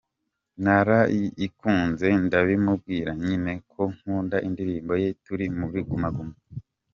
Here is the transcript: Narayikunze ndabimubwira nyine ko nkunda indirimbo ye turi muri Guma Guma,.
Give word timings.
Narayikunze 0.63 2.07
ndabimubwira 2.25 3.09
nyine 3.25 3.51
ko 3.71 3.81
nkunda 3.95 4.37
indirimbo 4.47 4.93
ye 5.01 5.09
turi 5.23 5.45
muri 5.59 5.79
Guma 5.89 6.09
Guma,. 6.15 6.35